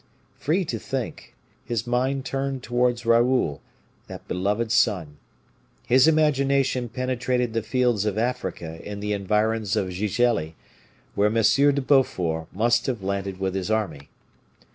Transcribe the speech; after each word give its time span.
Free 0.39 0.65
to 0.65 0.79
think, 0.79 1.35
his 1.63 1.85
mind 1.85 2.25
turned 2.25 2.63
towards 2.63 3.05
Raoul, 3.05 3.61
that 4.07 4.27
beloved 4.27 4.71
son. 4.71 5.17
His 5.85 6.07
imagination 6.07 6.89
penetrated 6.89 7.53
the 7.53 7.61
fields 7.61 8.03
of 8.05 8.17
Africa 8.17 8.81
in 8.83 8.99
the 8.99 9.13
environs 9.13 9.75
of 9.75 9.89
Gigelli, 9.91 10.55
where 11.13 11.27
M. 11.27 11.35
de 11.43 11.81
Beaufort 11.81 12.47
must 12.51 12.87
have 12.87 13.03
landed 13.03 13.39
with 13.39 13.53
his 13.53 13.69
army. 13.69 14.09